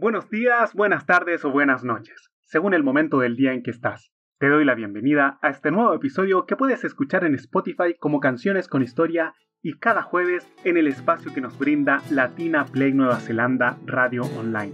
[0.00, 4.12] Buenos días, buenas tardes o buenas noches, según el momento del día en que estás.
[4.38, 8.68] Te doy la bienvenida a este nuevo episodio que puedes escuchar en Spotify como Canciones
[8.68, 13.76] con Historia y cada jueves en el espacio que nos brinda Latina Play Nueva Zelanda
[13.86, 14.72] Radio Online.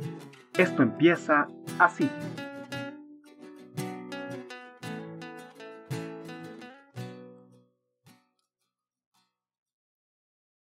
[0.58, 1.48] Esto empieza
[1.78, 2.10] así.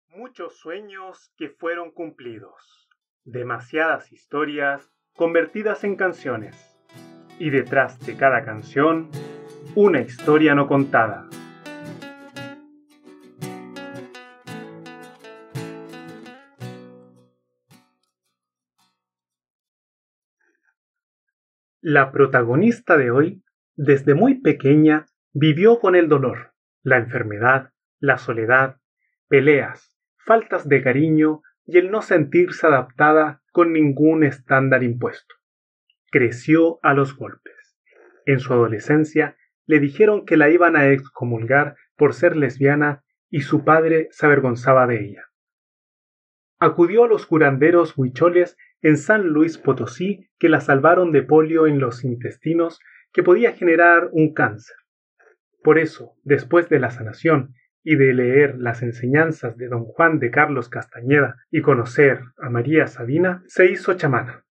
[0.08, 2.75] Muchos sueños que fueron cumplidos
[3.26, 6.78] demasiadas historias convertidas en canciones.
[7.38, 9.10] Y detrás de cada canción,
[9.74, 11.28] una historia no contada.
[21.80, 23.44] La protagonista de hoy,
[23.76, 28.78] desde muy pequeña, vivió con el dolor, la enfermedad, la soledad,
[29.28, 35.34] peleas, faltas de cariño y el no sentirse adaptada con ningún estándar impuesto.
[36.10, 37.76] Creció a los golpes.
[38.24, 39.36] En su adolescencia
[39.66, 44.86] le dijeron que la iban a excomulgar por ser lesbiana y su padre se avergonzaba
[44.86, 45.24] de ella.
[46.58, 51.80] Acudió a los curanderos huicholes en San Luis Potosí que la salvaron de polio en
[51.80, 52.78] los intestinos
[53.12, 54.76] que podía generar un cáncer.
[55.62, 57.54] Por eso, después de la sanación
[57.88, 62.88] y de leer las enseñanzas de don Juan de Carlos Castañeda y conocer a María
[62.88, 64.44] Sabina, se hizo chamana.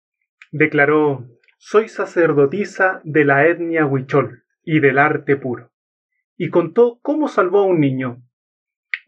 [0.50, 5.72] Declaró Soy sacerdotisa de la etnia huichol y del arte puro.
[6.36, 8.22] Y contó cómo salvó a un niño.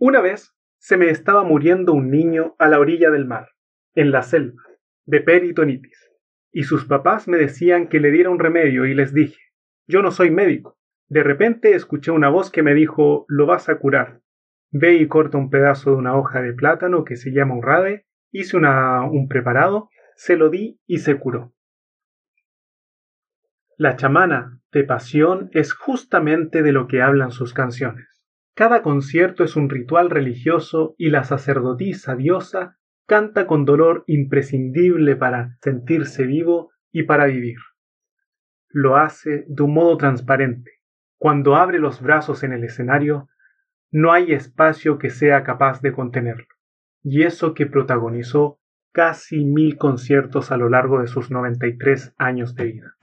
[0.01, 3.51] Una vez se me estaba muriendo un niño a la orilla del mar,
[3.95, 4.63] en la selva,
[5.05, 6.11] de peritonitis,
[6.51, 9.39] y sus papás me decían que le diera un remedio y les dije,
[9.87, 13.79] yo no soy médico, de repente escuché una voz que me dijo Lo vas a
[13.79, 14.21] curar.
[14.71, 18.07] Ve y corta un pedazo de una hoja de plátano que se llama un rade,
[18.33, 21.55] hice un preparado, se lo di y se curó.
[23.77, 28.07] La chamana de pasión es justamente de lo que hablan sus canciones.
[28.55, 35.57] Cada concierto es un ritual religioso y la sacerdotisa diosa canta con dolor imprescindible para
[35.61, 37.59] sentirse vivo y para vivir.
[38.69, 40.71] Lo hace de un modo transparente,
[41.25, 43.31] cuando abre los brazos en el escenario,
[43.91, 46.45] no hay espacio que sea capaz de contenerlo.
[47.03, 48.61] Y eso que protagonizó
[48.93, 52.97] casi mil conciertos a lo largo de sus 93 años de vida.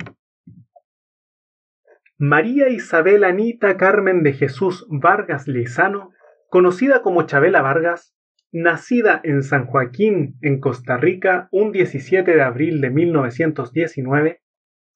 [2.19, 6.11] María Isabel Anita Carmen de Jesús Vargas Lizano,
[6.51, 8.15] conocida como Chabela Vargas,
[8.51, 14.41] nacida en San Joaquín, en Costa Rica, un 17 de abril de 1919,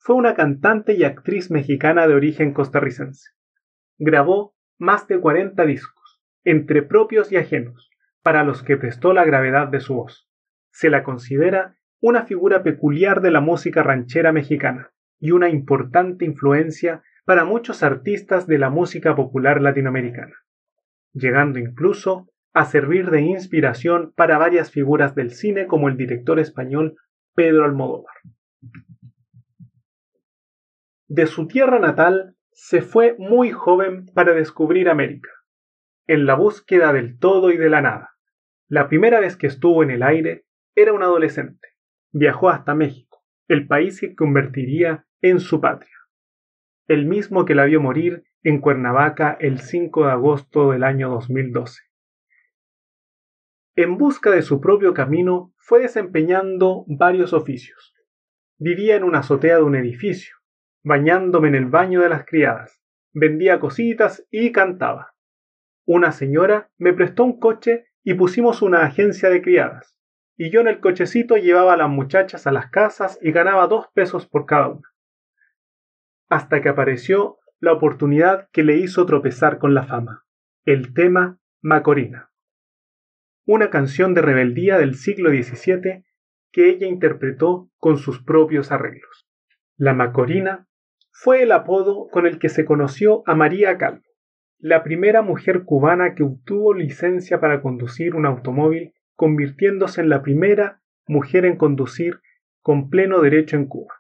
[0.06, 3.32] fue una cantante y actriz mexicana de origen costarricense.
[3.98, 7.90] Grabó más de 40 discos, entre propios y ajenos,
[8.22, 10.30] para los que prestó la gravedad de su voz.
[10.70, 17.02] Se la considera una figura peculiar de la música ranchera mexicana y una importante influencia
[17.26, 20.36] para muchos artistas de la música popular latinoamericana,
[21.14, 26.96] llegando incluso a servir de inspiración para varias figuras del cine como el director español
[27.34, 28.14] Pedro Almodóvar.
[31.08, 35.30] De su tierra natal se fue muy joven para descubrir América,
[36.08, 38.16] en la búsqueda del todo y de la nada.
[38.68, 41.70] La primera vez que estuvo en el aire era un adolescente.
[42.12, 45.96] Viajó hasta México, el país que convertiría en su patria.
[46.88, 51.84] El mismo que la vio morir en Cuernavaca el 5 de agosto del año 2012.
[53.76, 57.94] En busca de su propio camino fue desempeñando varios oficios.
[58.58, 60.35] Vivía en una azotea de un edificio,
[60.86, 62.80] bañándome en el baño de las criadas.
[63.12, 65.16] Vendía cositas y cantaba.
[65.84, 69.98] Una señora me prestó un coche y pusimos una agencia de criadas.
[70.38, 73.88] Y yo en el cochecito llevaba a las muchachas a las casas y ganaba dos
[73.96, 74.94] pesos por cada una.
[76.30, 80.26] Hasta que apareció la oportunidad que le hizo tropezar con la fama,
[80.66, 82.30] el tema Macorina.
[83.48, 86.04] Una canción de rebeldía del siglo XVII
[86.52, 89.28] que ella interpretó con sus propios arreglos.
[89.78, 90.68] La Macorina
[91.18, 94.04] fue el apodo con el que se conoció a María Calvo,
[94.60, 100.82] la primera mujer cubana que obtuvo licencia para conducir un automóvil, convirtiéndose en la primera
[101.08, 102.20] mujer en conducir
[102.60, 103.94] con pleno derecho en Cuba.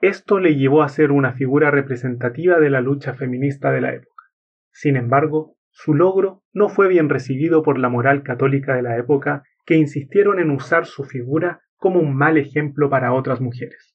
[0.00, 4.24] Esto le llevó a ser una figura representativa de la lucha feminista de la época.
[4.70, 9.42] Sin embargo, su logro no fue bien recibido por la moral católica de la época,
[9.64, 13.87] que insistieron en usar su figura como un mal ejemplo para otras mujeres.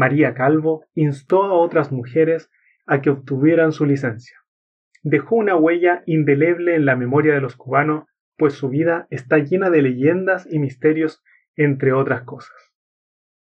[0.00, 2.50] María Calvo instó a otras mujeres
[2.86, 4.38] a que obtuvieran su licencia.
[5.02, 8.06] Dejó una huella indeleble en la memoria de los cubanos,
[8.38, 11.22] pues su vida está llena de leyendas y misterios
[11.54, 12.56] entre otras cosas.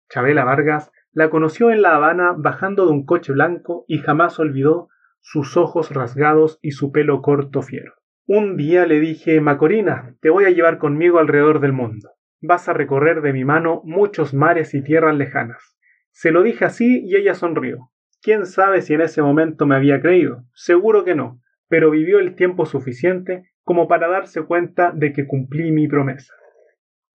[0.09, 4.89] Chabela Vargas la conoció en La Habana bajando de un coche blanco y jamás olvidó
[5.21, 7.95] sus ojos rasgados y su pelo corto fiero.
[8.29, 12.11] Un día le dije Macorina, te voy a llevar conmigo alrededor del mundo.
[12.41, 15.76] Vas a recorrer de mi mano muchos mares y tierras lejanas.
[16.17, 17.91] Se lo dije así y ella sonrió.
[18.23, 20.45] Quién sabe si en ese momento me había creído.
[20.55, 25.73] Seguro que no, pero vivió el tiempo suficiente como para darse cuenta de que cumplí
[25.73, 26.33] mi promesa.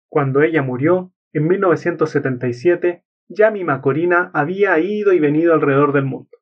[0.08, 6.36] Cuando ella murió, en 1977, ya mi Macorina había ido y venido alrededor del mundo.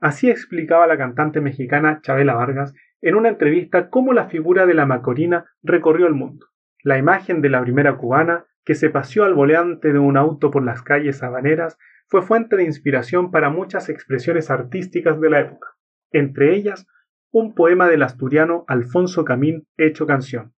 [0.00, 4.84] Así explicaba la cantante mexicana Chabela Vargas en una entrevista cómo la figura de la
[4.84, 6.44] Macorina recorrió el mundo.
[6.82, 10.64] La imagen de la primera cubana que se paseó al volante de un auto por
[10.64, 11.78] las calles habaneras
[12.08, 15.68] fue fuente de inspiración para muchas expresiones artísticas de la época,
[16.10, 16.86] entre ellas
[17.30, 20.52] un poema del asturiano Alfonso Camín hecho canción.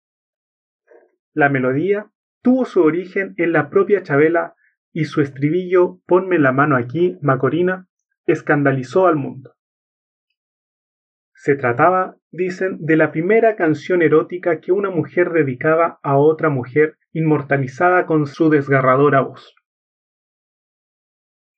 [1.33, 2.11] La melodía
[2.41, 4.55] tuvo su origen en la propia Chabela
[4.93, 7.87] y su estribillo Ponme la mano aquí, Macorina,
[8.25, 9.55] escandalizó al mundo.
[11.33, 16.97] Se trataba, dicen, de la primera canción erótica que una mujer dedicaba a otra mujer
[17.13, 19.55] inmortalizada con su desgarradora voz.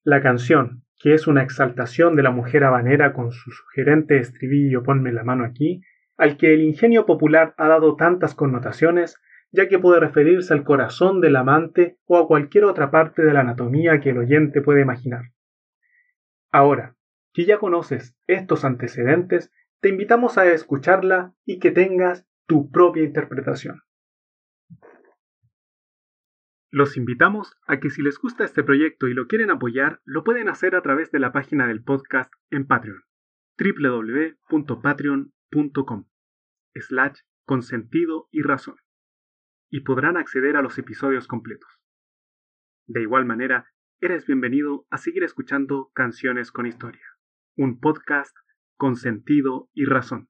[0.03, 5.11] La canción, que es una exaltación de la mujer habanera con su sugerente estribillo Ponme
[5.11, 5.81] la mano aquí,
[6.17, 9.17] al que el ingenio popular ha dado tantas connotaciones,
[9.51, 13.41] ya que puede referirse al corazón del amante o a cualquier otra parte de la
[13.41, 15.31] anatomía que el oyente puede imaginar.
[16.51, 16.95] Ahora,
[17.33, 23.81] que ya conoces estos antecedentes, te invitamos a escucharla y que tengas tu propia interpretación.
[26.73, 30.49] Los invitamos a que si les gusta este proyecto y lo quieren apoyar, lo pueden
[30.49, 33.03] hacer a través de la página del podcast en Patreon,
[34.49, 36.05] www.patreon.com,
[36.73, 38.77] slash consentido y razón,
[39.69, 41.69] y podrán acceder a los episodios completos.
[42.87, 43.71] De igual manera,
[44.01, 47.05] eres bienvenido a seguir escuchando Canciones con Historia,
[47.55, 48.35] un podcast
[48.77, 50.27] con sentido y razón.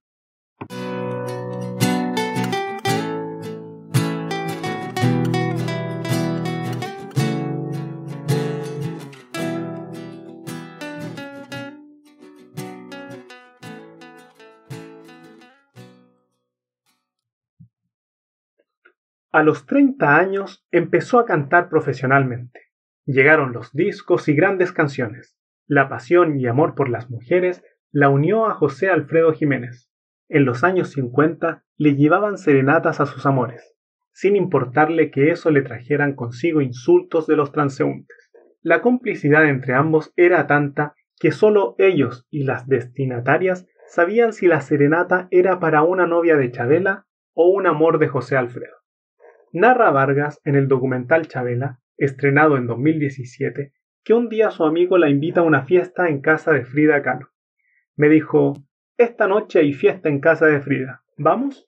[19.34, 22.70] A los 30 años empezó a cantar profesionalmente.
[23.04, 25.36] Llegaron los discos y grandes canciones.
[25.66, 29.90] La pasión y amor por las mujeres la unió a José Alfredo Jiménez.
[30.30, 33.76] En los años 50 le llevaban serenatas a sus amores,
[34.12, 38.32] sin importarle que eso le trajeran consigo insultos de los transeúntes.
[38.62, 44.62] La complicidad entre ambos era tanta que sólo ellos y las destinatarias sabían si la
[44.62, 48.83] serenata era para una novia de Chabela o un amor de José Alfredo.
[49.54, 53.72] Narra Vargas en el documental Chabela estrenado en 2017,
[54.04, 57.30] que un día su amigo la invita a una fiesta en casa de Frida Kahlo.
[57.96, 58.54] Me dijo,
[58.98, 61.68] esta noche hay fiesta en casa de Frida, ¿vamos?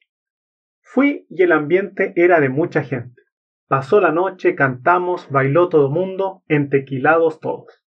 [0.82, 3.22] Fui y el ambiente era de mucha gente.
[3.68, 7.84] Pasó la noche, cantamos, bailó todo mundo, entequilados todos.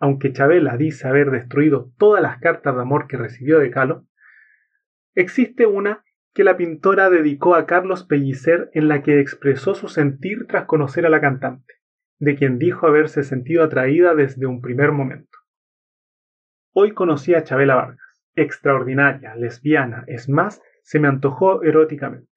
[0.00, 4.04] Aunque Chabela dice haber destruido todas las cartas de amor que recibió de Kahlo,
[5.14, 6.04] existe una
[6.34, 11.04] que la pintora dedicó a Carlos Pellicer en la que expresó su sentir tras conocer
[11.04, 11.74] a la cantante,
[12.18, 15.38] de quien dijo haberse sentido atraída desde un primer momento.
[16.72, 22.30] Hoy conocí a Chabela Vargas, extraordinaria, lesbiana, es más, se me antojó eróticamente.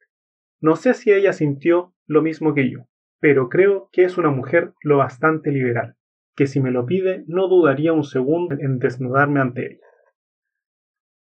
[0.60, 2.88] No sé si ella sintió lo mismo que yo,
[3.20, 5.96] pero creo que es una mujer lo bastante liberal,
[6.36, 9.88] que si me lo pide no dudaría un segundo en desnudarme ante ella.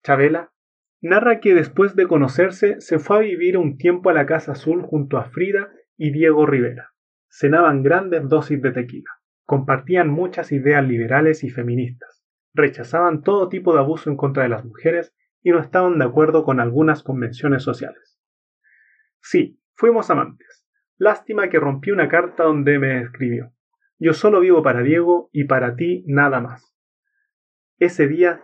[0.04, 0.51] Chabela
[1.02, 4.84] narra que después de conocerse se fue a vivir un tiempo a la Casa Azul
[4.84, 6.94] junto a Frida y Diego Rivera.
[7.30, 9.10] Cenaban grandes dosis de tequila,
[9.46, 14.64] compartían muchas ideas liberales y feministas, rechazaban todo tipo de abuso en contra de las
[14.64, 18.20] mujeres y no estaban de acuerdo con algunas convenciones sociales.
[19.22, 20.66] Sí, fuimos amantes.
[20.98, 23.54] Lástima que rompí una carta donde me escribió.
[23.98, 26.76] Yo solo vivo para Diego y para ti nada más.
[27.80, 28.42] Ese día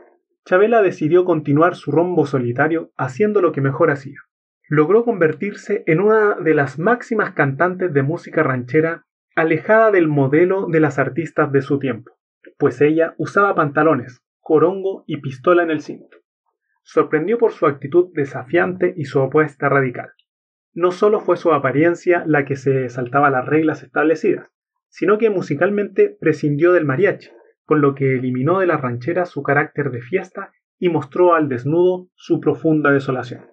[0.48, 4.22] Chabela decidió continuar su rombo solitario haciendo lo que mejor hacía.
[4.70, 10.80] Logró convertirse en una de las máximas cantantes de música ranchera alejada del modelo de
[10.80, 12.14] las artistas de su tiempo,
[12.58, 16.16] pues ella usaba pantalones, corongo y pistola en el cinto.
[16.82, 20.12] Sorprendió por su actitud desafiante y su opuesta radical.
[20.74, 24.50] No solo fue su apariencia la que se saltaba las reglas establecidas,
[24.88, 27.32] sino que musicalmente prescindió del mariachi,
[27.68, 32.08] con lo que eliminó de la ranchera su carácter de fiesta y mostró al desnudo
[32.16, 33.46] su profunda desolación.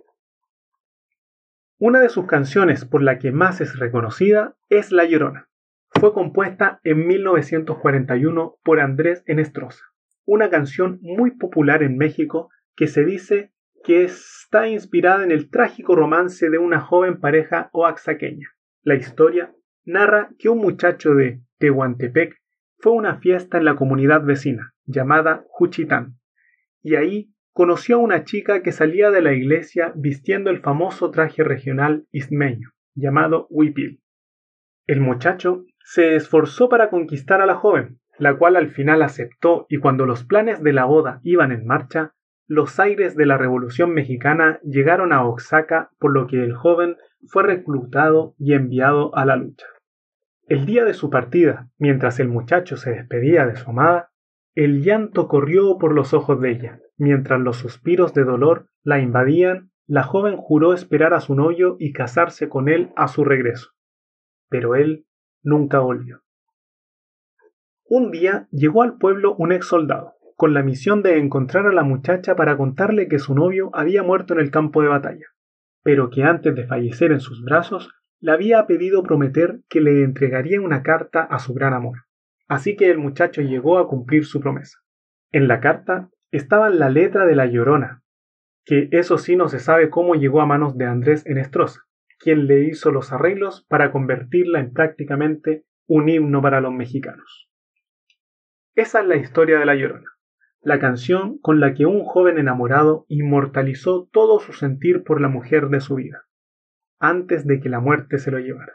[1.78, 5.48] Una de sus canciones por la que más es reconocida es La Llorona.
[5.90, 9.84] Fue compuesta en 1941 por Andrés Enestrosa,
[10.24, 13.52] una canción muy popular en México que se dice
[13.82, 18.48] que está inspirada en el trágico romance de una joven pareja oaxaqueña.
[18.82, 19.52] La historia
[19.84, 22.43] narra que un muchacho de Tehuantepec
[22.78, 26.18] fue una fiesta en la comunidad vecina, llamada Juchitán,
[26.82, 31.44] y ahí conoció a una chica que salía de la iglesia vistiendo el famoso traje
[31.44, 34.02] regional ismeño, llamado huipil.
[34.86, 39.78] El muchacho se esforzó para conquistar a la joven, la cual al final aceptó y
[39.78, 42.12] cuando los planes de la boda iban en marcha,
[42.46, 47.42] los aires de la Revolución mexicana llegaron a Oaxaca, por lo que el joven fue
[47.42, 49.66] reclutado y enviado a la lucha.
[50.46, 54.10] El día de su partida, mientras el muchacho se despedía de su amada,
[54.54, 56.80] el llanto corrió por los ojos de ella.
[56.96, 61.92] Mientras los suspiros de dolor la invadían, la joven juró esperar a su novio y
[61.92, 63.70] casarse con él a su regreso.
[64.50, 65.06] Pero él
[65.42, 66.22] nunca volvió.
[67.86, 71.82] Un día llegó al pueblo un ex soldado, con la misión de encontrar a la
[71.84, 75.26] muchacha para contarle que su novio había muerto en el campo de batalla,
[75.82, 77.90] pero que antes de fallecer en sus brazos
[78.24, 82.04] le había pedido prometer que le entregaría una carta a su gran amor.
[82.48, 84.78] Así que el muchacho llegó a cumplir su promesa.
[85.30, 88.02] En la carta estaba la letra de la Llorona,
[88.64, 91.82] que eso sí no se sabe cómo llegó a manos de Andrés Enestrosa,
[92.18, 97.50] quien le hizo los arreglos para convertirla en prácticamente un himno para los mexicanos.
[98.74, 100.12] Esa es la historia de la Llorona,
[100.62, 105.68] la canción con la que un joven enamorado inmortalizó todo su sentir por la mujer
[105.68, 106.24] de su vida,
[107.08, 108.74] antes de que la muerte se lo llevara,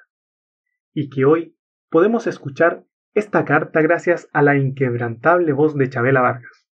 [0.94, 1.58] y que hoy
[1.90, 6.68] podemos escuchar esta carta gracias a la inquebrantable voz de Chabela Vargas.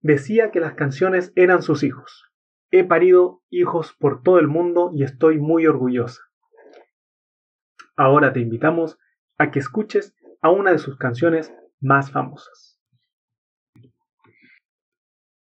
[0.00, 2.24] Decía que las canciones eran sus hijos.
[2.70, 6.22] He parido hijos por todo el mundo y estoy muy orgullosa.
[7.96, 8.98] Ahora te invitamos
[9.38, 12.73] a que escuches a una de sus canciones más famosas.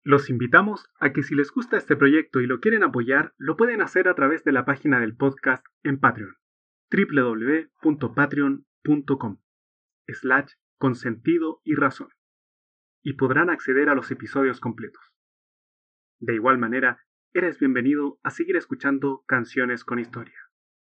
[0.07, 3.81] Los invitamos a que si les gusta este proyecto y lo quieren apoyar, lo pueden
[3.81, 6.35] hacer a través de la página del podcast en Patreon,
[6.91, 9.41] www.patreon.com
[10.07, 12.09] slash con sentido y razón,
[13.01, 15.01] y podrán acceder a los episodios completos.
[16.19, 20.37] De igual manera, eres bienvenido a seguir escuchando Canciones con Historia,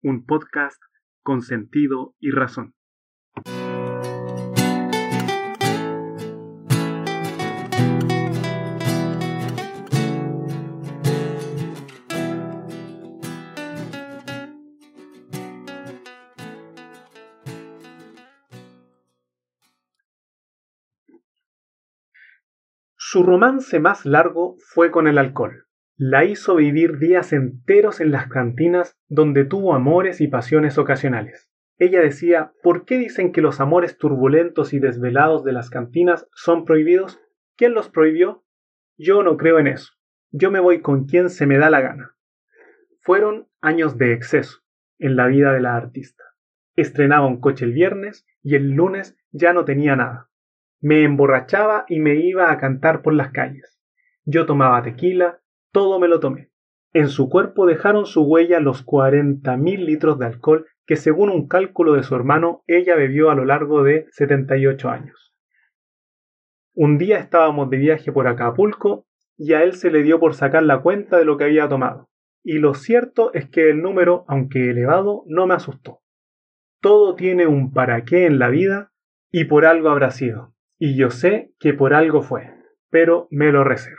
[0.00, 0.80] un podcast
[1.24, 2.76] con sentido y razón.
[23.10, 25.64] Su romance más largo fue con el alcohol.
[25.96, 31.50] La hizo vivir días enteros en las cantinas donde tuvo amores y pasiones ocasionales.
[31.78, 36.66] Ella decía, ¿por qué dicen que los amores turbulentos y desvelados de las cantinas son
[36.66, 37.18] prohibidos?
[37.56, 38.44] ¿Quién los prohibió?
[38.98, 39.94] Yo no creo en eso.
[40.30, 42.14] Yo me voy con quien se me da la gana.
[43.00, 44.58] Fueron años de exceso
[44.98, 46.24] en la vida de la artista.
[46.76, 50.28] Estrenaba un coche el viernes y el lunes ya no tenía nada.
[50.80, 53.80] Me emborrachaba y me iba a cantar por las calles.
[54.24, 55.40] Yo tomaba tequila,
[55.72, 56.50] todo me lo tomé.
[56.92, 61.48] En su cuerpo dejaron su huella los cuarenta mil litros de alcohol que según un
[61.48, 65.34] cálculo de su hermano ella bebió a lo largo de 78 años.
[66.74, 69.06] Un día estábamos de viaje por Acapulco
[69.36, 72.08] y a él se le dio por sacar la cuenta de lo que había tomado.
[72.44, 76.00] Y lo cierto es que el número, aunque elevado, no me asustó.
[76.80, 78.92] Todo tiene un para qué en la vida
[79.30, 82.54] y por algo habrá sido y yo sé que por algo fue,
[82.90, 83.98] pero me lo reservo.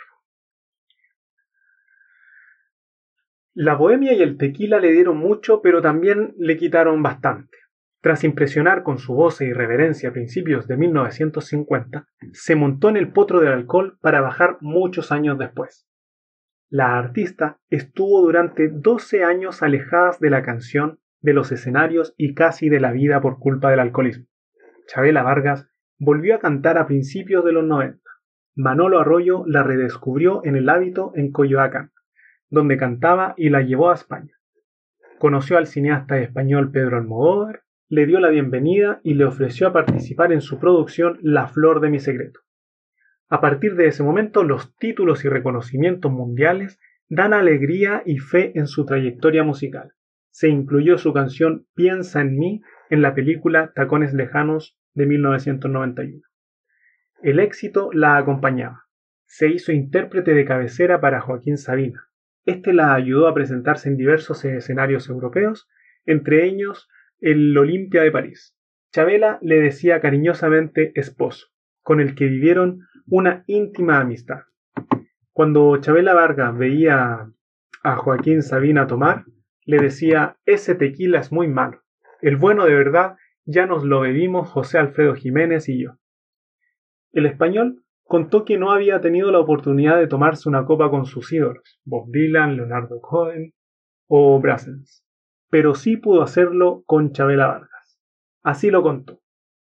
[3.54, 7.58] La bohemia y el tequila le dieron mucho, pero también le quitaron bastante.
[8.02, 13.12] Tras impresionar con su voz e irreverencia a principios de 1950, se montó en el
[13.12, 15.86] potro del alcohol para bajar muchos años después.
[16.70, 22.70] La artista estuvo durante 12 años alejada de la canción, de los escenarios y casi
[22.70, 24.28] de la vida por culpa del alcoholismo.
[24.88, 25.69] Chabela Vargas
[26.02, 28.00] Volvió a cantar a principios de los 90.
[28.56, 31.92] Manolo Arroyo la redescubrió en el hábito en Coyoacán,
[32.50, 34.32] donde cantaba y la llevó a España.
[35.18, 40.32] Conoció al cineasta español Pedro Almodóvar, le dio la bienvenida y le ofreció a participar
[40.32, 42.40] en su producción La Flor de mi Secreto.
[43.28, 46.80] A partir de ese momento, los títulos y reconocimientos mundiales
[47.10, 49.92] dan alegría y fe en su trayectoria musical.
[50.32, 56.22] Se incluyó su canción Piensa en mí en la película Tacones Lejanos de 1991.
[57.22, 58.86] El éxito la acompañaba.
[59.26, 62.08] Se hizo intérprete de cabecera para Joaquín Sabina.
[62.46, 65.68] Este la ayudó a presentarse en diversos escenarios europeos,
[66.06, 66.88] entre ellos
[67.20, 68.56] el Olimpia de París.
[68.92, 71.48] Chabela le decía cariñosamente esposo,
[71.82, 74.44] con el que vivieron una íntima amistad.
[75.32, 77.30] Cuando Chabela Vargas veía
[77.84, 79.26] a Joaquín Sabina tomar,
[79.66, 81.84] le decía ese tequila es muy malo.
[82.22, 83.18] El bueno de verdad
[83.50, 85.94] ya nos lo bebimos José Alfredo Jiménez y yo.
[87.12, 91.34] El español contó que no había tenido la oportunidad de tomarse una copa con sus
[91.34, 93.54] ídolos, Bob Dylan, Leonardo Cohen
[94.08, 95.04] o Brassens,
[95.50, 98.00] pero sí pudo hacerlo con Chabela Vargas.
[98.44, 99.20] Así lo contó.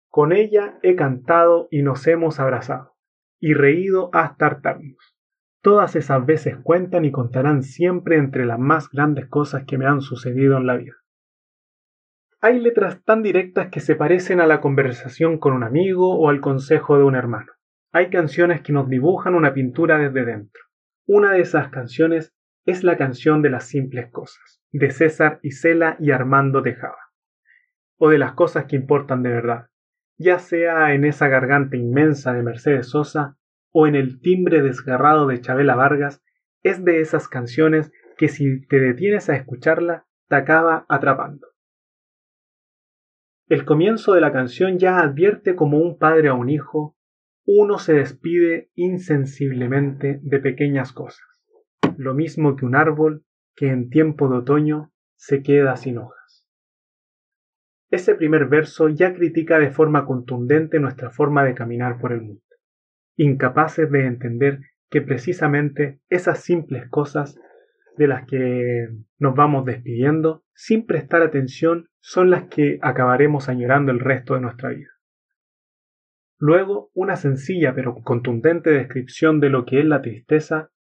[0.09, 2.95] Con ella he cantado y nos hemos abrazado,
[3.39, 5.15] y reído hasta hartarnos.
[5.61, 10.01] Todas esas veces cuentan y contarán siempre entre las más grandes cosas que me han
[10.01, 10.95] sucedido en la vida.
[12.43, 16.43] Hay letras tan directas que se parecen a la conversación con un amigo o al
[16.43, 17.51] consejo de un hermano.
[17.93, 20.63] Hay canciones que nos dibujan una pintura desde dentro.
[21.07, 22.35] Una de esas canciones
[22.67, 26.99] es la canción de las simples cosas, de César Isela y Armando Tejada.
[27.97, 29.69] O de las cosas que importan de verdad,
[30.19, 33.39] ya sea en esa garganta inmensa de Mercedes Sosa
[33.73, 36.23] o en el timbre desgarrado de Chabela Vargas,
[36.63, 41.56] es de esas canciones que si te detienes a escucharla, te acaba atrapando.
[43.49, 46.97] El comienzo de la canción ya advierte como un padre a un hijo,
[47.47, 51.27] uno se despide insensiblemente de pequeñas cosas,
[51.97, 53.25] lo mismo que un árbol
[53.55, 56.47] que en tiempo de otoño se queda sin hojas.
[57.91, 62.47] Ese primer verso ya critica de forma contundente nuestra forma de caminar por el mundo
[63.17, 64.61] incapaces de entender
[64.91, 67.39] que precisamente esas simples cosas
[67.97, 68.89] de las que
[69.19, 74.69] nos vamos despidiendo, sin prestar atención, son las que acabaremos añorando el resto de nuestra
[74.69, 74.91] vida.
[76.39, 80.71] Luego, una sencilla pero contundente descripción de lo que es la tristeza.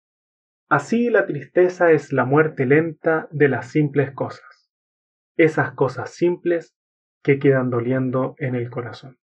[0.68, 4.70] Así la tristeza es la muerte lenta de las simples cosas,
[5.36, 6.76] esas cosas simples
[7.24, 9.18] que quedan doliendo en el corazón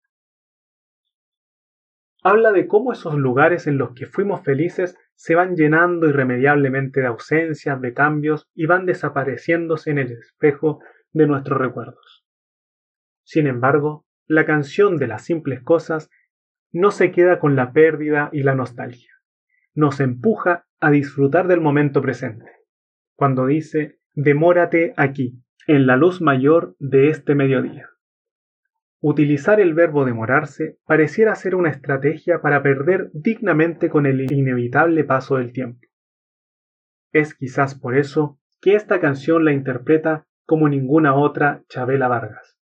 [2.23, 7.07] habla de cómo esos lugares en los que fuimos felices se van llenando irremediablemente de
[7.07, 10.81] ausencias, de cambios y van desapareciéndose en el espejo
[11.13, 12.25] de nuestros recuerdos.
[13.23, 16.09] Sin embargo, la canción de las simples cosas
[16.71, 19.11] no se queda con la pérdida y la nostalgia.
[19.73, 22.45] Nos empuja a disfrutar del momento presente.
[23.15, 27.89] Cuando dice, demórate aquí, en la luz mayor de este mediodía.
[28.99, 35.37] Utilizar el verbo demorarse pareciera ser una estrategia para perder dignamente con el inevitable paso
[35.37, 35.87] del tiempo.
[37.11, 42.59] Es quizás por eso que esta canción la interpreta como ninguna otra Chabela Vargas,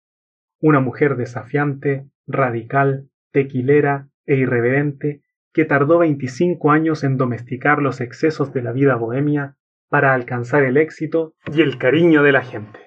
[0.59, 5.21] una mujer desafiante, radical, tequilera e irreverente
[5.53, 9.55] que tardó 25 años en domesticar los excesos de la vida bohemia
[9.87, 12.79] para alcanzar el éxito y el cariño de la gente.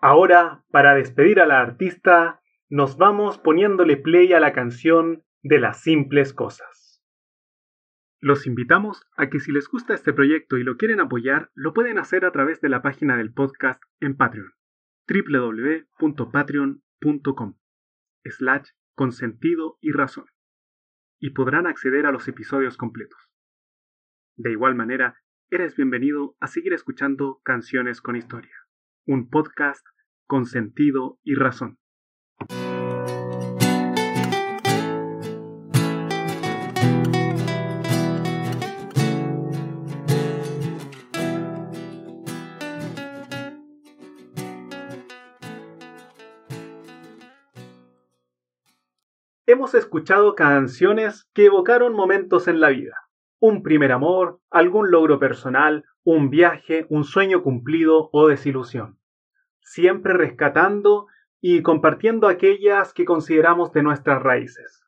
[0.00, 5.82] Ahora, para despedir a la artista, nos vamos poniéndole play a la canción de las
[5.82, 6.75] simples cosas.
[8.26, 11.96] Los invitamos a que si les gusta este proyecto y lo quieren apoyar, lo pueden
[11.96, 14.52] hacer a través de la página del podcast en Patreon,
[15.06, 17.54] www.patreon.com
[18.24, 20.24] slash consentido y razón,
[21.20, 23.30] y podrán acceder a los episodios completos.
[24.34, 28.56] De igual manera, eres bienvenido a seguir escuchando Canciones con Historia,
[29.06, 29.86] un podcast
[30.26, 31.78] con sentido y razón.
[49.56, 52.94] Hemos escuchado canciones que evocaron momentos en la vida.
[53.40, 58.98] Un primer amor, algún logro personal, un viaje, un sueño cumplido o desilusión.
[59.62, 61.06] Siempre rescatando
[61.40, 64.84] y compartiendo aquellas que consideramos de nuestras raíces.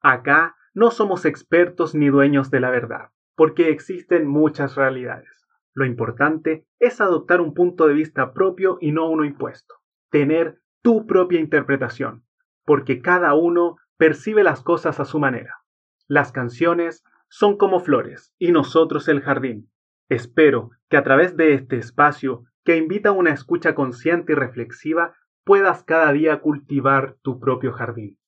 [0.00, 5.44] Acá no somos expertos ni dueños de la verdad, porque existen muchas realidades.
[5.72, 9.74] Lo importante es adoptar un punto de vista propio y no uno impuesto,
[10.12, 12.22] tener tu propia interpretación,
[12.64, 15.58] porque cada uno percibe las cosas a su manera.
[16.06, 19.70] Las canciones son como flores y nosotros el jardín.
[20.08, 25.14] Espero que a través de este espacio, que invita a una escucha consciente y reflexiva,
[25.44, 28.18] puedas cada día cultivar tu propio jardín.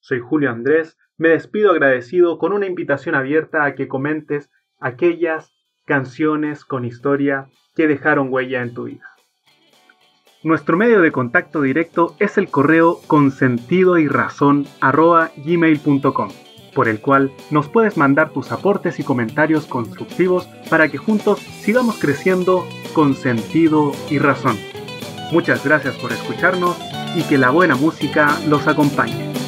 [0.00, 5.54] Soy Julio Andrés, me despido agradecido con una invitación abierta a que comentes aquellas
[5.86, 9.04] canciones con historia que dejaron huella en tu vida.
[10.42, 16.28] Nuestro medio de contacto directo es el correo consentido y razón gmail.com.
[16.74, 21.98] por el cual nos puedes mandar tus aportes y comentarios constructivos para que juntos sigamos
[21.98, 24.56] creciendo con sentido y razón.
[25.30, 26.78] Muchas gracias por escucharnos
[27.14, 29.39] y que la buena música los acompañe.